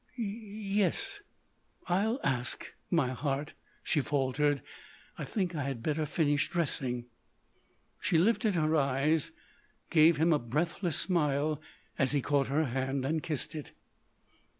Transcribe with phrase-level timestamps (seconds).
[0.17, 0.23] "Y
[1.85, 3.53] yes—I'll ask—my heart,"
[3.83, 4.63] she faltered....
[5.15, 7.05] "I think I had better finish dressing——"
[7.99, 9.31] She lifted her eyes,
[9.91, 11.61] gave him a breathless smile
[11.99, 13.73] as he caught her hand and kissed it.